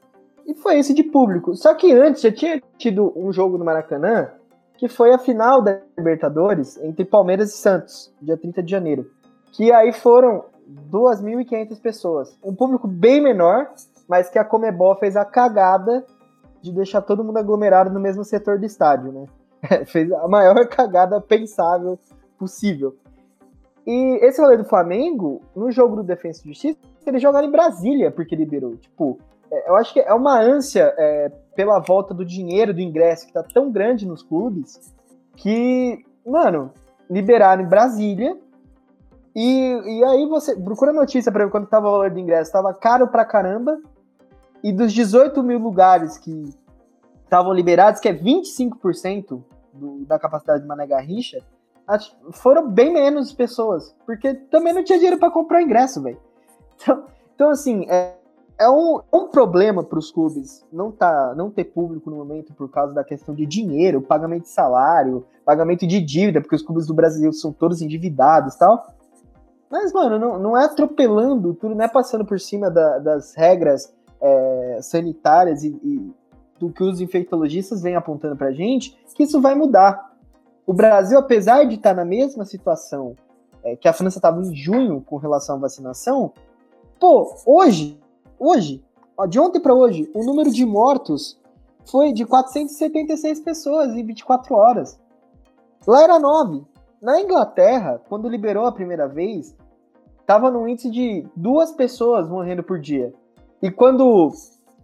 [0.47, 1.55] E foi esse de público.
[1.57, 4.31] Só que antes já tinha tido um jogo no Maracanã,
[4.79, 9.11] que foi a final da Libertadores entre Palmeiras e Santos, dia 30 de janeiro.
[9.53, 10.45] Que aí foram
[10.91, 12.39] 2.500 pessoas.
[12.45, 13.73] Um público bem menor,
[14.09, 16.05] mas que a Comebol fez a cagada
[16.63, 19.27] de deixar todo mundo aglomerado no mesmo setor do estádio, né?
[19.87, 21.99] fez a maior cagada pensável
[22.39, 22.95] possível.
[23.87, 28.11] E esse rolê do Flamengo, no jogo do Defensa e Justiça, eles jogaram em Brasília,
[28.11, 28.77] porque liberou.
[28.77, 29.19] Tipo,
[29.67, 33.43] eu acho que é uma ânsia é, pela volta do dinheiro do ingresso que tá
[33.43, 34.95] tão grande nos clubes
[35.37, 36.73] que, mano,
[37.09, 38.37] liberaram em Brasília.
[39.35, 42.73] E, e aí você procura notícia para ver quando tava o valor do ingresso, tava
[42.73, 43.79] caro pra caramba.
[44.63, 46.55] E dos 18 mil lugares que
[47.23, 51.41] estavam liberados, que é 25% do, da capacidade de Mané Garrincha,
[52.33, 53.95] foram bem menos pessoas.
[54.07, 56.21] Porque também não tinha dinheiro para comprar ingresso, velho.
[56.77, 57.05] Então,
[57.35, 58.17] então, assim, é,
[58.59, 62.71] é um, um problema para os clubes não, tá, não ter público no momento por
[62.71, 66.95] causa da questão de dinheiro, pagamento de salário, pagamento de dívida, porque os clubes do
[66.95, 68.95] Brasil são todos endividados e tal.
[69.71, 73.92] Mas, mano, não, não é atropelando tudo, não é passando por cima da, das regras
[74.21, 76.14] é, sanitárias e, e,
[76.59, 80.14] do que os infectologistas vêm apontando pra gente, que isso vai mudar.
[80.66, 83.14] O Brasil, apesar de estar tá na mesma situação
[83.62, 86.33] é, que a França estava em junho com relação à vacinação,
[86.99, 88.01] pô, hoje
[88.38, 88.85] Hoje,
[89.16, 91.38] ó, de ontem para hoje, o número de mortos
[91.90, 95.01] foi de 476 pessoas em 24 horas.
[95.87, 96.64] Lá era 9.
[97.01, 99.57] Na Inglaterra, quando liberou a primeira vez,
[100.20, 103.14] estava no índice de duas pessoas morrendo por dia.
[103.62, 104.33] E quando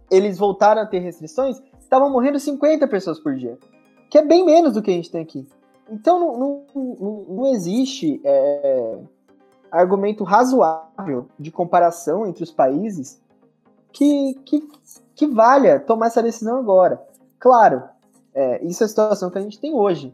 [0.09, 3.57] eles voltaram a ter restrições, estavam morrendo 50 pessoas por dia.
[4.09, 5.47] Que é bem menos do que a gente tem aqui.
[5.89, 8.99] Então não, não, não, não existe é,
[9.71, 13.21] argumento razoável de comparação entre os países
[13.93, 14.67] que, que,
[15.15, 17.01] que valha tomar essa decisão agora.
[17.39, 17.83] Claro,
[18.33, 20.13] é, isso é a situação que a gente tem hoje.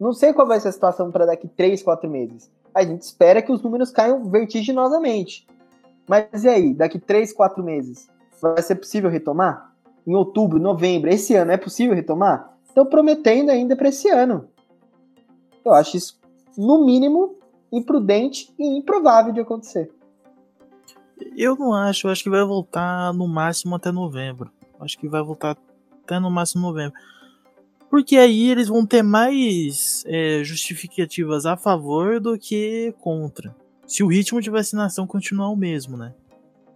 [0.00, 2.50] Não sei qual vai ser a situação para daqui 3, 4 meses.
[2.74, 5.46] A gente espera que os números caiam vertiginosamente.
[6.08, 8.08] Mas e aí, daqui 3, 4 meses?
[8.40, 9.72] Vai ser possível retomar?
[10.04, 12.56] Em outubro, novembro, esse ano é possível retomar?
[12.66, 14.48] Estão prometendo ainda para esse ano.
[15.64, 16.18] Eu acho isso,
[16.56, 17.36] no mínimo,
[17.70, 19.92] imprudente e improvável de acontecer.
[21.36, 24.50] Eu não acho, eu acho que vai voltar no máximo até novembro.
[24.80, 25.56] Acho que vai voltar
[26.02, 26.98] até no máximo novembro.
[27.88, 33.54] Porque aí eles vão ter mais é, justificativas a favor do que contra.
[33.86, 36.14] Se o ritmo de vacinação continuar o mesmo, né?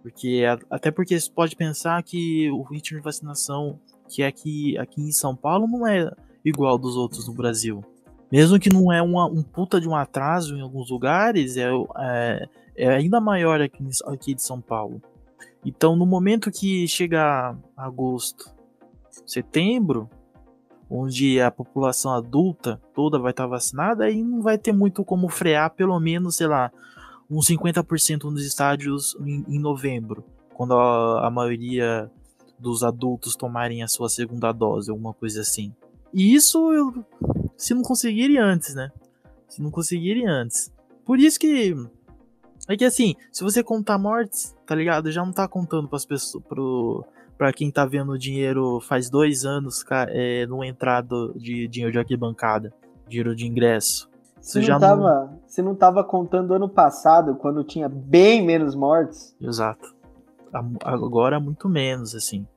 [0.01, 5.01] Porque até porque você pode pensar que o ritmo de vacinação que é aqui, aqui
[5.01, 6.09] em São Paulo não é
[6.45, 7.83] igual dos outros no Brasil.
[8.31, 11.69] Mesmo que não é uma, um puta de um atraso em alguns lugares, é,
[11.99, 15.01] é, é ainda maior aqui, aqui de São Paulo.
[15.65, 18.53] Então, no momento que chegar agosto,
[19.25, 20.09] setembro,
[20.89, 25.71] onde a população adulta toda vai estar vacinada, aí não vai ter muito como frear,
[25.71, 26.71] pelo menos, sei lá,
[27.29, 32.09] uns 50% nos estádios em, em novembro, quando a, a, maioria
[32.57, 35.73] dos adultos tomarem a sua segunda dose, alguma coisa assim.
[36.13, 37.05] E isso eu,
[37.57, 38.91] se não conseguirem antes, né?
[39.49, 40.71] Se não conseguirem antes.
[41.05, 41.75] Por isso que
[42.67, 45.11] é que assim, se você contar mortes, tá ligado?
[45.11, 47.05] Já não tá contando pras pessoas, pro,
[47.37, 51.99] pra quem tá vendo o dinheiro faz dois anos é, no entrado de dinheiro de
[51.99, 52.73] arquibancada,
[53.07, 54.09] dinheiro de ingresso.
[54.41, 55.39] Você, já não tava, não...
[55.45, 59.35] você não tava contando ano passado, quando tinha bem menos mortes?
[59.41, 59.95] Exato.
[60.83, 62.47] Agora muito menos, assim.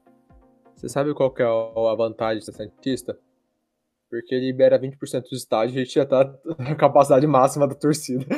[0.76, 3.18] Você sabe qual que é a vantagem de ser cientista?
[4.10, 8.26] Porque libera 20% dos estádios e a gente já tá na capacidade máxima da torcida.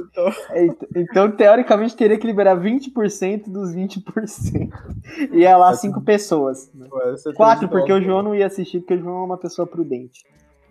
[0.00, 0.28] então...
[0.50, 4.70] É, então, teoricamente, teria que liberar 20% dos 20%.
[5.32, 6.70] E é lá 5 pessoas.
[6.74, 6.88] Né?
[7.36, 10.24] Quatro, porque o João não ia assistir, porque o João é uma pessoa prudente.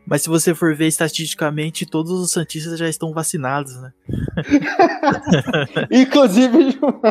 [0.05, 3.93] Mas se você for ver estatisticamente, todos os Santistas já estão vacinados, né?
[5.91, 7.01] Inclusive, João.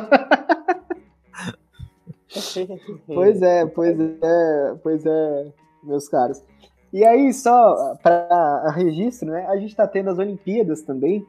[3.06, 5.52] pois é, pois é, pois é,
[5.86, 6.42] meus caros.
[6.92, 9.46] E aí, só para registro, né?
[9.48, 11.26] A gente está tendo as Olimpíadas também.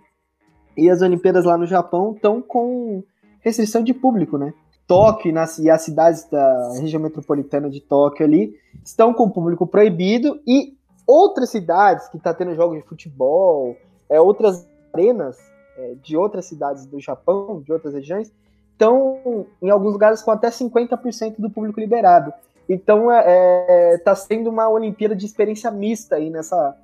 [0.76, 3.04] E as Olimpíadas lá no Japão estão com
[3.42, 4.54] restrição de público, né?
[4.86, 8.54] Tóquio nas, e as cidades da região metropolitana de Tóquio ali
[8.86, 13.76] estão com público proibido e outras cidades que estão tá tendo jogos de futebol,
[14.10, 15.38] é, outras arenas
[15.78, 18.32] é, de outras cidades do Japão, de outras regiões,
[18.72, 22.32] estão em alguns lugares com até 50% do público liberado.
[22.70, 26.76] Então está é, é tá sendo uma Olimpíada de experiência mista aí nessa,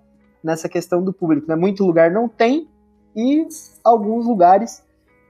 [0.43, 1.47] nessa questão do público.
[1.47, 1.55] Né?
[1.55, 2.67] Muito lugar não tem
[3.15, 3.47] e
[3.83, 4.83] alguns lugares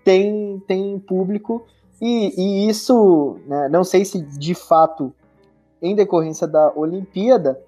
[0.03, 1.65] tem, tem público.
[2.01, 5.13] E, e isso, né, não sei se de fato
[5.81, 7.59] em decorrência da Olimpíada,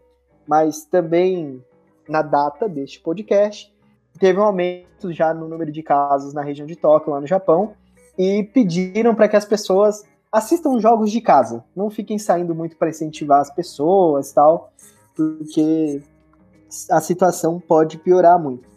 [0.48, 1.64] mas também
[2.08, 3.74] na data deste podcast,
[4.20, 7.74] teve um aumento já no número de casos na região de Tóquio, lá no Japão,
[8.18, 10.06] e pediram para que as pessoas
[10.38, 14.72] assistam jogos de casa, não fiquem saindo muito para incentivar as pessoas tal,
[15.16, 16.02] porque
[16.92, 18.68] a situação pode piorar muito.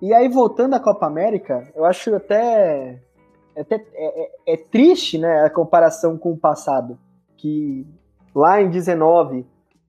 [0.00, 3.00] E aí, voltando à Copa América, eu acho até
[3.54, 6.98] é, até, é, é, é, triste né, a comparação com o passado.
[7.36, 7.86] Que
[8.34, 9.46] lá em 19,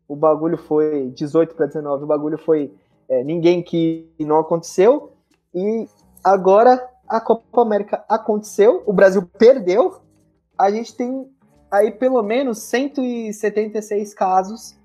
[0.07, 1.09] o bagulho foi.
[1.11, 2.73] 18 para 19, o bagulho foi
[3.07, 5.11] é, ninguém que não aconteceu.
[5.53, 5.87] E
[6.23, 10.01] agora a Copa América aconteceu, o Brasil perdeu.
[10.61, 11.27] A gente tem
[11.71, 14.75] aí pelo menos 176 casos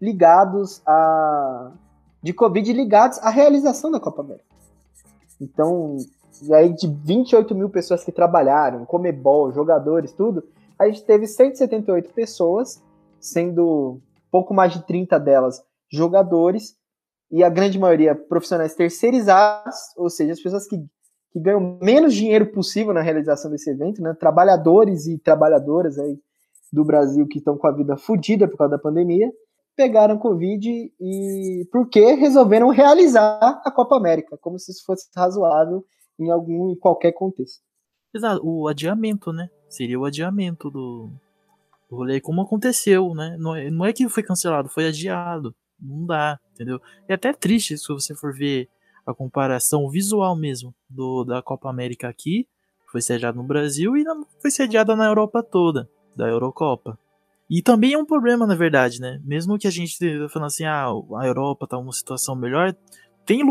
[0.00, 1.72] ligados a.
[2.20, 4.44] de Covid ligados à realização da Copa América.
[5.40, 5.96] Então,
[6.52, 10.42] aí de 28 mil pessoas que trabalharam, Comebol, jogadores, tudo,
[10.76, 12.82] a gente teve 178 pessoas,
[13.20, 14.00] sendo
[14.32, 16.76] pouco mais de 30 delas jogadores,
[17.30, 20.84] e a grande maioria profissionais terceirizados, ou seja, as pessoas que,
[21.32, 24.14] que ganham menos dinheiro possível na realização desse evento, né?
[24.14, 26.18] Trabalhadores e trabalhadoras aí
[26.72, 29.30] do Brasil que estão com a vida fodida por causa da pandemia,
[29.76, 35.84] pegaram Covid e porque resolveram realizar a Copa América, como se isso fosse razoável
[36.18, 37.62] em algum em qualquer contexto.
[38.14, 39.48] Exato, o adiamento, né?
[39.68, 41.08] Seria o adiamento do,
[41.88, 43.36] do rolê, como aconteceu, né?
[43.38, 45.54] Não é, não é que foi cancelado, foi adiado.
[45.80, 46.78] Não dá, entendeu?
[47.08, 48.68] É até triste se você for ver
[49.10, 52.46] a comparação visual mesmo do da Copa América aqui,
[52.90, 54.04] foi sediada no Brasil e
[54.40, 56.98] foi sediada na Europa toda, da Eurocopa.
[57.48, 59.20] E também é um problema, na verdade, né?
[59.24, 60.86] Mesmo que a gente falando assim, ah,
[61.18, 62.74] a Europa tá numa situação melhor,
[63.26, 63.42] tem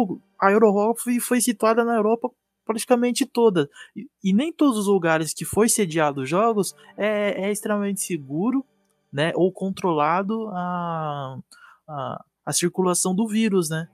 [0.41, 2.29] a Europa foi situada na Europa
[2.65, 3.67] praticamente toda.
[3.95, 8.63] E, e, nem todos os lugares que foi sediado os jogos é, é extremamente seguro,
[9.11, 9.31] né?
[9.35, 11.39] Ou controlado a,
[11.87, 13.89] a, a, circulação do vírus, né?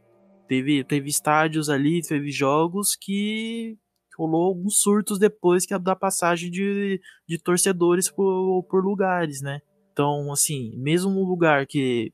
[0.47, 3.77] Teve, teve estádios ali, teve jogos que
[4.17, 9.61] rolou alguns surtos depois que da passagem de, de torcedores por, por lugares, né?
[9.91, 12.13] Então, assim, mesmo um lugar que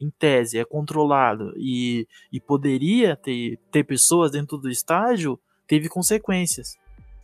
[0.00, 6.76] em tese é controlado e, e poderia ter, ter pessoas dentro do estádio, teve consequências.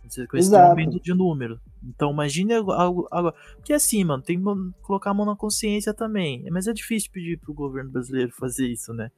[0.02, 1.60] Consequências de aumento de número.
[1.82, 3.32] Então imagine algo, algo.
[3.56, 4.44] Porque assim, mano, tem que
[4.82, 6.44] colocar a mão na consciência também.
[6.50, 9.10] Mas é difícil pedir pro governo brasileiro fazer isso, né?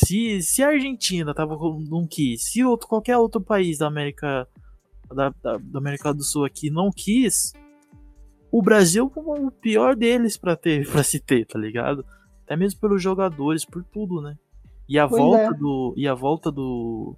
[0.00, 1.58] Se, se a Argentina tava
[1.88, 4.46] não quis, se outro, qualquer outro país da América
[5.12, 7.52] da, da, da América do Sul aqui não quis,
[8.48, 12.06] o Brasil o pior deles para ter para se ter, tá ligado?
[12.44, 14.36] Até mesmo pelos jogadores, por tudo, né?
[14.88, 15.58] E a pois volta é.
[15.58, 17.16] do e a volta do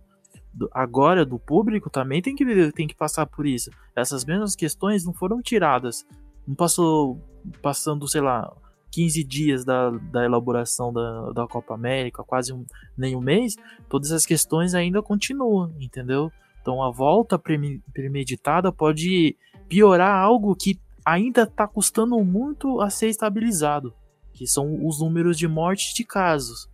[0.55, 3.71] do, agora do público também tem que, tem que passar por isso.
[3.95, 6.07] Essas mesmas questões não foram tiradas.
[6.49, 7.21] Não passou
[7.61, 8.51] passando, sei lá,
[8.91, 12.65] 15 dias da, da elaboração da, da Copa América, quase um,
[12.97, 13.57] nem um mês,
[13.89, 16.31] todas as questões ainda continuam, entendeu?
[16.61, 19.37] Então a volta premeditada pode
[19.69, 23.95] piorar algo que ainda está custando muito a ser estabilizado,
[24.33, 26.71] que são os números de mortes de casos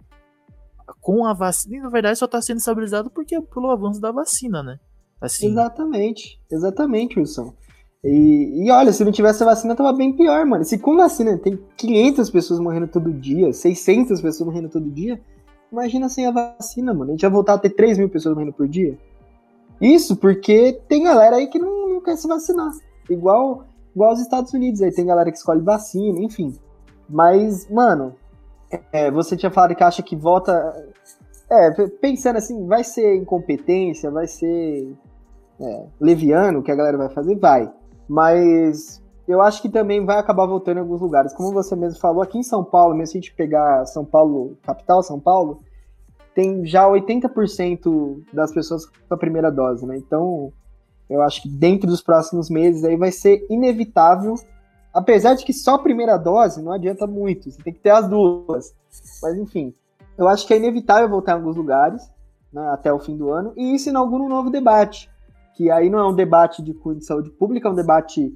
[1.01, 4.79] com a vacina, na verdade, só está sendo estabilizado porque pelo avanço da vacina, né?
[5.21, 5.49] Assim.
[5.49, 7.55] Exatamente, exatamente, Wilson.
[8.09, 10.65] E, e, olha, se não tivesse a vacina, tava bem pior, mano.
[10.65, 15.21] Se com vacina tem 500 pessoas morrendo todo dia, 600 pessoas morrendo todo dia,
[15.73, 17.11] imagina sem a vacina, mano.
[17.11, 18.97] A gente ia voltar a ter 3 mil pessoas morrendo por dia.
[19.81, 22.71] Isso porque tem galera aí que não, não quer se vacinar.
[23.11, 26.55] Igual, igual os Estados Unidos, aí tem galera que escolhe vacina, enfim.
[27.09, 28.15] Mas, mano,
[28.93, 30.53] é, você tinha falado que acha que volta.
[31.51, 31.71] É,
[32.01, 34.95] pensando assim, vai ser incompetência, vai ser
[35.61, 37.37] é, leviano que a galera vai fazer?
[37.37, 37.69] Vai.
[38.09, 41.33] Mas eu acho que também vai acabar voltando em alguns lugares.
[41.35, 44.57] Como você mesmo falou, aqui em São Paulo, mesmo se a gente pegar São Paulo,
[44.63, 45.61] capital São Paulo,
[46.35, 49.97] tem já 80% das pessoas com a primeira dose, né?
[49.97, 50.53] Então,
[51.09, 54.37] eu acho que dentro dos próximos meses aí vai ser inevitável
[54.97, 58.09] Apesar de que só a primeira dose não adianta muito, você tem que ter as
[58.09, 58.75] duas.
[59.23, 59.75] Mas enfim,
[60.17, 62.11] eu acho que é inevitável voltar em alguns lugares
[62.51, 65.11] né, até o fim do ano, e isso inaugura um novo debate,
[65.57, 68.31] que aí não é um debate de de saúde pública, é um debate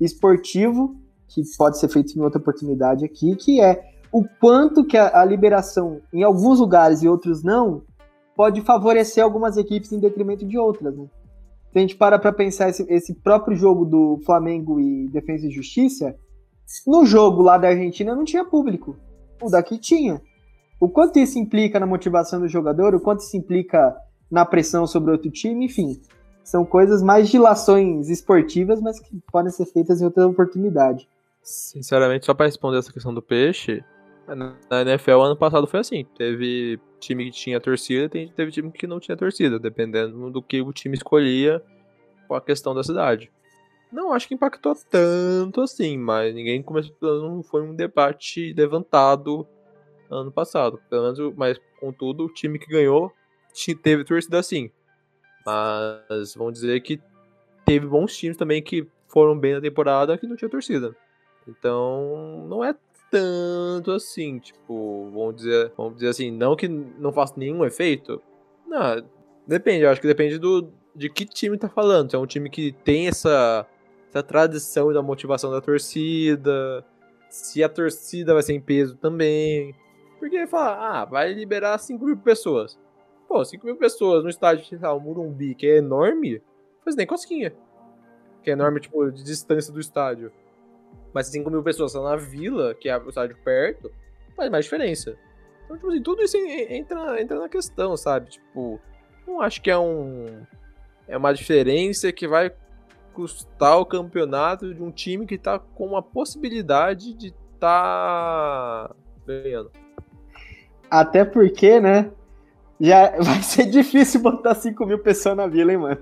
[0.00, 0.96] esportivo,
[1.28, 5.24] que pode ser feito em outra oportunidade aqui, que é o quanto que a, a
[5.24, 7.82] liberação em alguns lugares e outros não
[8.34, 10.96] pode favorecer algumas equipes em detrimento de outras.
[10.96, 11.06] Né?
[11.70, 15.50] Se a gente para para pensar esse, esse próprio jogo do Flamengo e Defesa e
[15.50, 16.16] Justiça,
[16.86, 18.96] no jogo lá da Argentina não tinha público.
[19.42, 20.20] O daqui tinha.
[20.80, 23.94] O quanto isso implica na motivação do jogador, o quanto isso implica
[24.30, 26.00] na pressão sobre outro time, enfim.
[26.44, 31.08] São coisas mais dilações esportivas, mas que podem ser feitas em outra oportunidade.
[31.42, 33.82] Sinceramente, só para responder essa questão do peixe,
[34.70, 36.06] na NFL ano passado foi assim.
[36.16, 40.72] Teve time que tinha torcida, teve time que não tinha torcida, dependendo do que o
[40.72, 41.62] time escolhia
[42.28, 43.30] com a questão da cidade.
[43.92, 46.94] Não acho que impactou tanto assim, mas ninguém começou.
[47.00, 49.46] Não foi um debate levantado
[50.10, 50.80] ano passado.
[50.90, 53.12] Pelo menos, mas contudo, o time que ganhou
[53.82, 54.70] teve torcida sim.
[55.44, 57.00] Mas vamos dizer que
[57.64, 60.94] teve bons times também que foram bem na temporada que não tinha torcida.
[61.46, 62.74] Então, não é
[63.10, 68.20] tanto assim, tipo, vamos dizer, vamos dizer assim, não que não faça nenhum efeito.
[68.66, 69.04] Não,
[69.46, 72.10] depende, eu acho que depende do de que time tá falando.
[72.10, 73.66] Se é um time que tem essa,
[74.08, 76.84] essa tradição da motivação da torcida,
[77.28, 79.74] se a torcida vai ser em peso também.
[80.18, 82.78] Porque fala, ah, vai liberar 5 mil pessoas.
[83.28, 86.42] Pô, 5 mil pessoas no estádio o Murumbi, que é enorme,
[86.84, 87.54] faz nem cosquinha.
[88.42, 90.32] Que é enorme, tipo, de distância do estádio.
[91.12, 93.90] Mas 5 mil pessoas só na vila, que é o estádio perto,
[94.36, 95.16] faz mais diferença.
[95.64, 98.30] Então, tipo assim, tudo isso entra, entra na questão, sabe?
[98.30, 98.80] Tipo,
[99.26, 100.44] não acho que é um.
[101.08, 102.54] É uma diferença que vai
[103.12, 108.94] custar o campeonato de um time que tá com uma possibilidade de tá
[109.26, 109.70] ganhando.
[110.90, 112.12] Até porque, né?
[112.80, 116.00] Já vai ser difícil botar 5 mil pessoas na vila, hein, mano?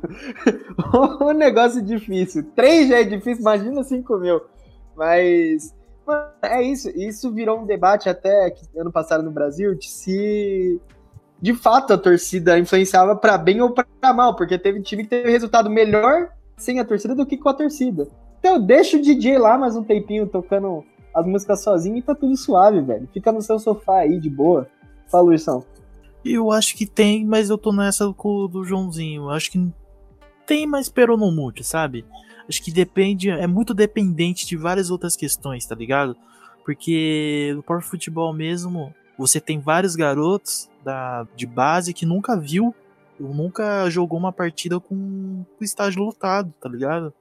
[1.20, 2.44] um negócio difícil.
[2.54, 4.40] 3 já é difícil, imagina 5 mil.
[4.96, 5.74] Mas
[6.06, 6.88] mano, é isso.
[6.90, 10.80] Isso virou um debate até ano passado no Brasil de se
[11.40, 15.28] de fato a torcida influenciava para bem ou para mal, porque teve time que teve
[15.28, 18.06] resultado melhor sem a torcida do que com a torcida.
[18.38, 22.36] Então deixa o DJ lá mais um tempinho tocando as músicas sozinho e tá tudo
[22.36, 23.08] suave, velho.
[23.12, 24.68] Fica no seu sofá aí de boa.
[25.10, 25.64] Fala, Luizão.
[26.24, 29.22] Eu acho que tem, mas eu tô nessa do Joãozinho.
[29.22, 29.72] Eu acho que
[30.46, 32.04] tem, mas pero não mude, sabe?
[32.48, 36.16] Acho que depende, é muito dependente de várias outras questões, tá ligado?
[36.64, 42.74] Porque no próprio futebol mesmo, você tem vários garotos da, de base que nunca viu,
[43.18, 47.12] nunca jogou uma partida com, com estágio lotado, tá ligado?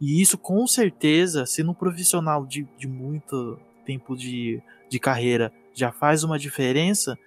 [0.00, 5.90] E isso com certeza, sendo um profissional de, de muito tempo de, de carreira, já
[5.90, 7.18] faz uma diferença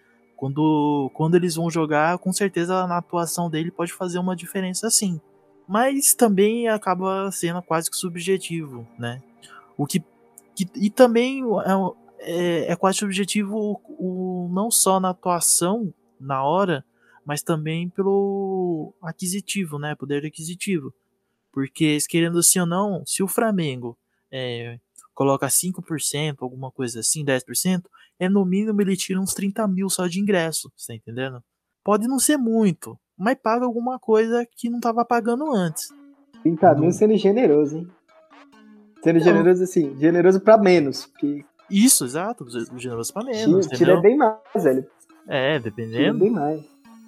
[0.42, 5.22] quando, quando eles vão jogar, com certeza na atuação dele pode fazer uma diferença sim.
[5.68, 9.22] Mas também acaba sendo quase que subjetivo, né?
[9.78, 10.04] O que,
[10.56, 16.44] que e também é, é, é quase subjetivo o, o, não só na atuação na
[16.44, 16.84] hora,
[17.24, 19.94] mas também pelo aquisitivo, né?
[19.94, 20.92] Poder aquisitivo.
[21.52, 23.96] Porque, querendo sim ou não, se o Flamengo
[24.32, 24.80] é,
[25.14, 27.84] coloca 5%, alguma coisa assim, 10%,
[28.20, 31.44] é no mínimo ele tira uns 30 mil só de ingresso, tá entendendo?
[31.84, 35.90] Pode não ser muito, mas paga alguma coisa que não tava pagando antes.
[36.44, 37.88] 30 mil sendo generoso, hein?
[39.04, 39.26] Sendo não.
[39.26, 41.06] generoso assim, generoso para menos.
[41.08, 41.44] Porque...
[41.70, 42.46] Isso, exato,
[42.78, 43.66] generoso para menos.
[43.66, 44.86] Tira, tira, bem mais, velho.
[45.28, 45.98] É, dependendo.
[45.98, 46.62] Tira bem mais.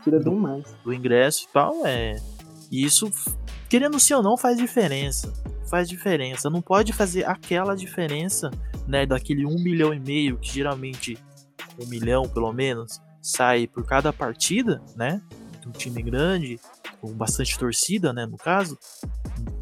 [0.04, 0.76] Tira bem mais.
[0.84, 2.16] Do ingresso e tal, é.
[2.72, 3.12] Isso,
[3.70, 6.50] querendo ser ou não, faz diferença faz diferença.
[6.50, 8.52] Não pode fazer aquela diferença,
[8.88, 9.06] né?
[9.06, 11.18] Daquele um milhão e meio, que geralmente
[11.82, 15.22] um milhão pelo menos, sai por cada partida, né?
[15.66, 16.60] Um time grande,
[17.00, 18.26] com bastante torcida, né?
[18.26, 18.78] No caso,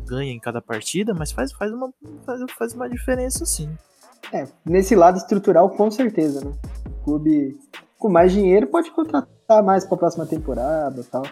[0.06, 1.94] ganha em cada partida, mas faz, faz, uma,
[2.26, 3.70] faz, faz uma diferença sim.
[4.34, 6.52] É, nesse lado estrutural, com certeza, né?
[6.86, 7.58] O clube
[7.98, 11.24] com mais dinheiro pode contratar mais para a próxima temporada tal.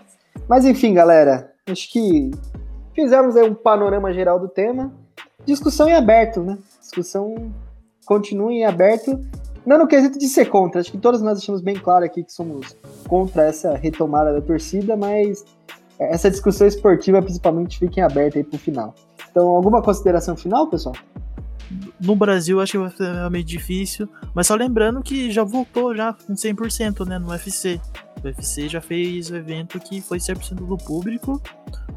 [0.48, 2.32] Mas enfim, galera, acho que
[3.00, 4.91] Fizemos aí um panorama geral do tema.
[5.45, 6.58] Discussão em aberto, né?
[6.82, 7.50] Discussão
[8.06, 9.18] continua em aberto.
[9.66, 12.34] Não no quesito de ser contra, acho que todos nós deixamos bem claro aqui que
[12.34, 12.76] somos
[13.08, 15.45] contra essa retomada da torcida, mas
[15.97, 18.93] essa discussão esportiva principalmente fica em aberto aí pro final.
[19.32, 20.95] Então, alguma consideração final, pessoal?
[22.02, 26.12] No Brasil acho que vai ser realmente difícil, mas só lembrando que já voltou já
[26.12, 27.80] com 100%, né, no UFC.
[28.22, 31.41] O UFC já fez o evento que foi 100% do público,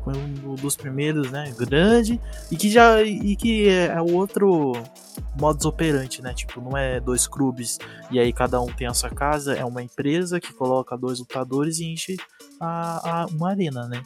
[0.05, 1.53] foi um dos primeiros, né?
[1.57, 4.73] Grande e que já e que é o outro
[5.39, 6.35] modus operandi, né?
[6.35, 7.79] Tipo, não é dois clubes
[8.11, 11.79] e aí cada um tem a sua casa, é uma empresa que coloca dois lutadores
[11.79, 12.17] e enche
[12.61, 14.03] a, a uma arena, né?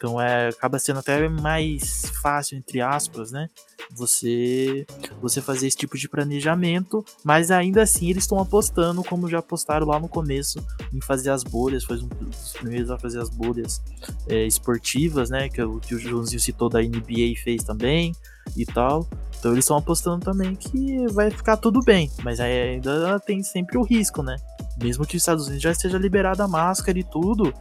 [0.00, 3.50] Então é, acaba sendo até mais fácil, entre aspas, né?
[3.92, 4.86] Você,
[5.20, 9.86] você fazer esse tipo de planejamento, mas ainda assim eles estão apostando, como já apostaram
[9.86, 10.58] lá no começo,
[10.90, 13.82] em fazer as bolhas, foi um dos primeiros a fazer as bolhas
[14.26, 15.50] é, esportivas, né?
[15.50, 18.14] Que, que o Joãozinho citou da NBA fez também
[18.56, 19.06] e tal.
[19.38, 23.82] Então eles estão apostando também que vai ficar tudo bem, mas ainda tem sempre o
[23.82, 24.36] risco, né?
[24.82, 27.52] mesmo que os Estados Unidos já esteja liberada a máscara e tudo,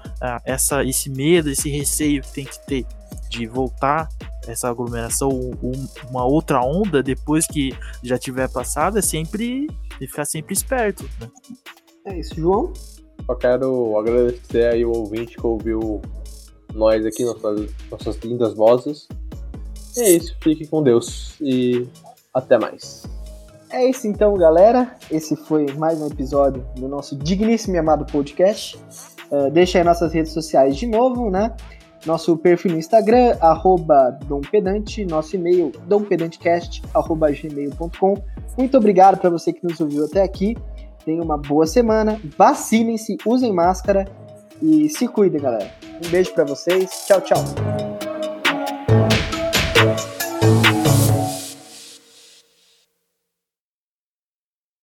[0.46, 2.86] essa, esse medo, esse receio que tem que ter
[3.30, 4.10] de voltar
[4.48, 9.68] essa aglomeração, um, uma outra onda depois que já tiver passado, é sempre
[10.00, 11.08] ficar sempre esperto.
[11.20, 11.30] Né?
[12.06, 12.74] É isso, João.
[13.26, 16.02] Só quero agradecer aí o ouvinte que ouviu
[16.74, 19.08] nós aqui, nossas, nossas lindas vozes.
[20.00, 21.86] É isso, fique com Deus e
[22.34, 23.06] até mais.
[23.72, 24.96] É isso então, galera.
[25.12, 28.80] Esse foi mais um episódio do nosso digníssimo e amado podcast.
[29.30, 31.56] Uh, deixa aí nossas redes sociais de novo, né?
[32.06, 38.18] Nosso perfil no Instagram, arroba dompedante, nosso e-mail, dompedantecast.gmail.com.
[38.58, 40.58] Muito obrigado para você que nos ouviu até aqui.
[41.06, 44.06] Tenha uma boa semana, vacinem-se, usem máscara
[44.62, 45.72] e se cuidem, galera.
[46.04, 47.06] Um beijo para vocês.
[47.06, 47.99] Tchau, tchau.